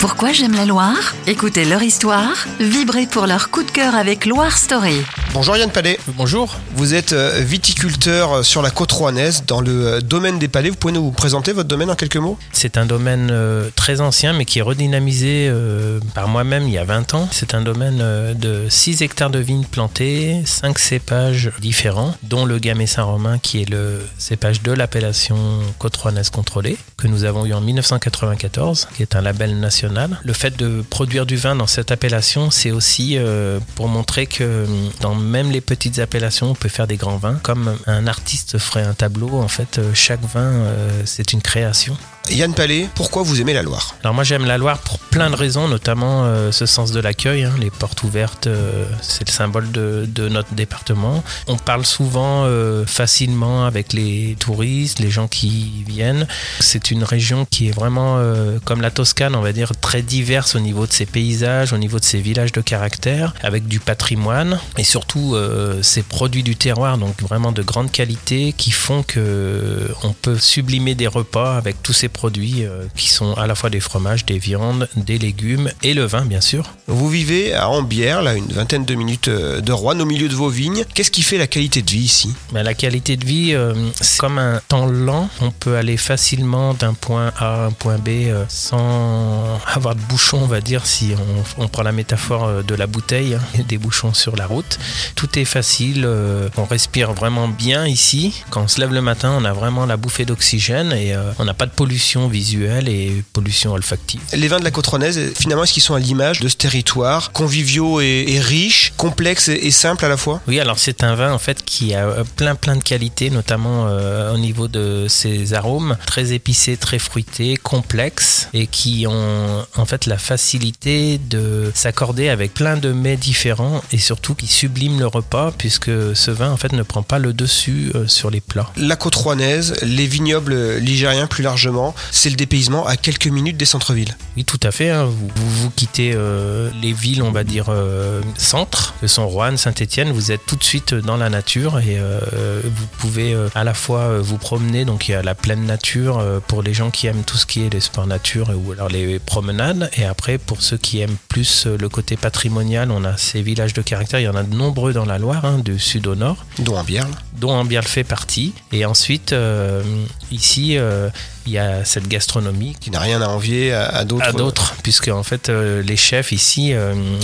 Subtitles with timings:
[0.00, 4.56] Pourquoi j'aime la Loire Écoutez leur histoire, vibrez pour leur coup de cœur avec Loire
[4.56, 4.96] Story.
[5.34, 5.98] Bonjour Yann Palais.
[6.16, 6.56] Bonjour.
[6.74, 10.70] Vous êtes euh, viticulteur sur la côte rouennaise, dans le euh, domaine des Palais.
[10.70, 12.38] Vous pouvez nous présenter votre domaine en quelques mots?
[12.50, 16.78] C'est un domaine euh, très ancien, mais qui est redynamisé euh, par moi-même il y
[16.78, 17.28] a 20 ans.
[17.30, 22.58] C'est un domaine euh, de 6 hectares de vignes plantées, 5 cépages différents, dont le
[22.58, 25.36] Gamay Saint-Romain, qui est le cépage de l'appellation
[25.78, 29.89] côte rouennaise contrôlée, que nous avons eu en 1994, qui est un label national.
[30.24, 34.44] Le fait de produire du vin dans cette appellation, c'est aussi euh, pour montrer que
[34.44, 34.66] euh,
[35.00, 37.38] dans même les petites appellations, on peut faire des grands vins.
[37.42, 41.96] Comme un artiste ferait un tableau, en fait, euh, chaque vin, euh, c'est une création.
[42.30, 43.96] Yann Palais, pourquoi vous aimez la Loire?
[44.04, 47.42] Alors moi j'aime la Loire pour plein de raisons, notamment euh, ce sens de l'accueil,
[47.42, 51.24] hein, les portes ouvertes, euh, c'est le symbole de, notre département.
[51.48, 56.28] On parle souvent euh, facilement avec les touristes, les gens qui viennent.
[56.60, 58.20] C'est une région qui est vraiment
[58.64, 61.98] comme la Toscane, on va dire, très diverse au niveau de ses paysages, au niveau
[61.98, 65.36] de ses villages de caractère, avec du patrimoine et surtout
[65.82, 70.94] ses produits du terroir, donc vraiment de grande qualité, qui font que on peut sublimer
[70.94, 74.38] des repas avec tous ces produits euh, qui sont à la fois des fromages, des
[74.38, 76.70] viandes, des légumes et le vin bien sûr.
[76.86, 80.34] Vous vivez à Ambière, là, une vingtaine de minutes euh, de Rouen, au milieu de
[80.34, 80.84] vos vignes.
[80.94, 82.34] Qu'est-ce qui fait la qualité de vie ici?
[82.52, 85.28] Ben, la qualité de vie, euh, c'est comme un temps lent.
[85.40, 90.00] On peut aller facilement d'un point A à un point B euh, sans avoir de
[90.08, 91.12] bouchons, on va dire, si
[91.58, 94.78] on, on prend la métaphore de la bouteille, hein, des bouchons sur la route.
[95.14, 98.42] Tout est facile, euh, on respire vraiment bien ici.
[98.50, 101.54] Quand on se lève le matin, on a vraiment la bouffée d'oxygène et on n'a
[101.54, 104.20] pas de pollution visuelle et pollution olfactive.
[104.32, 107.32] Les vins de la côte rouennaise, finalement, est-ce qu'ils sont à l'image de ce territoire,
[107.32, 110.40] conviviaux et, et riches, complexes et, et simples à la fois?
[110.48, 113.86] Oui, alors c'est un vin en fait qui a euh, plein plein de qualités, notamment
[113.88, 119.84] euh, au niveau de ses arômes, très épicés, très fruités, complexes et qui ont en
[119.86, 125.06] fait la facilité de s'accorder avec plein de mets différents et surtout qui subliment le
[125.06, 128.70] repas puisque ce vin en fait ne prend pas le dessus euh, sur les plats.
[128.76, 133.64] La côte rouennaise, les vignobles ligériens plus largement, c'est le dépaysement à quelques minutes des
[133.64, 134.16] centres-villes.
[134.36, 134.90] Oui, tout à fait.
[134.90, 135.04] hein.
[135.04, 139.56] Vous, vous, vous quittez euh, les villes, on va dire, euh, centres, que sont Roanne,
[139.56, 140.12] Saint-Étienne.
[140.12, 142.20] Vous êtes tout de suite dans la nature et euh,
[142.64, 144.84] vous pouvez à la fois vous promener.
[144.84, 147.62] Donc, il y a la pleine nature pour les gens qui aiment tout ce qui
[147.64, 149.90] est les sports nature ou alors les promenades.
[149.96, 153.82] Et après, pour ceux qui aiment plus le côté patrimonial, on a ces villages de
[153.82, 154.20] caractère.
[154.20, 156.76] Il y en a de nombreux dans la Loire, hein, du sud au nord dont
[156.76, 157.06] Ambière.
[157.08, 157.16] là.
[157.40, 158.52] Dont Ambiel fait partie.
[158.70, 159.82] Et ensuite, euh,
[160.30, 161.08] ici, euh,
[161.46, 164.26] il y a cette gastronomie qui n'a rien à envier à, à d'autres.
[164.26, 166.74] à d'autres, puisque en fait euh, les chefs ici,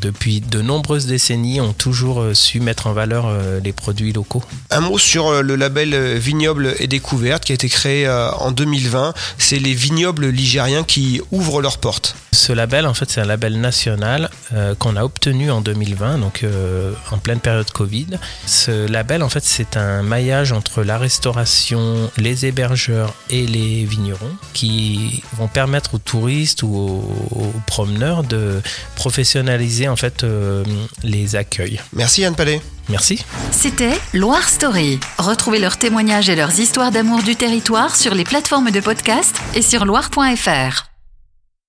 [0.00, 3.30] depuis de nombreuses décennies, ont toujours su mettre en valeur
[3.62, 4.42] les produits locaux.
[4.70, 9.12] Un mot sur le label Vignoble et Découverte qui a été créé en 2020.
[9.36, 12.16] C'est les vignobles ligériens qui ouvrent leurs portes.
[12.32, 16.42] Ce label, en fait, c'est un label national euh, qu'on a obtenu en 2020, donc
[16.42, 18.06] euh, en pleine période Covid.
[18.46, 24.36] Ce label, en fait, c'est un maillage entre la restauration, les hébergeurs et les vignerons
[24.54, 28.60] qui vont permettre aux touristes ou aux, aux promeneurs de
[28.96, 30.64] professionnaliser en fait euh,
[31.02, 31.80] les accueils.
[31.92, 32.60] Merci Yann Palais.
[32.88, 33.22] Merci.
[33.50, 34.98] C'était Loire Story.
[35.18, 39.62] Retrouvez leurs témoignages et leurs histoires d'amour du territoire sur les plateformes de podcast et
[39.62, 40.87] sur loire.fr.